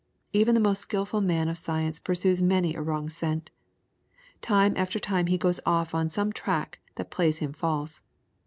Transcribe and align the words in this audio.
Even 0.33 0.55
the 0.55 0.59
most 0.59 0.79
skilful 0.81 1.21
man 1.21 1.47
of 1.47 1.59
science 1.59 1.99
pursues 1.99 2.41
many 2.41 2.73
a 2.73 2.81
wrong 2.81 3.07
scent. 3.07 3.51
Time 4.41 4.73
after 4.75 4.97
time 4.97 5.27
he 5.27 5.37
goes 5.37 5.59
off 5.63 5.93
on 5.93 6.09
some 6.09 6.33
track 6.33 6.79
that 6.95 7.11
plays 7.11 7.37
him 7.37 7.53
false. 7.53 8.01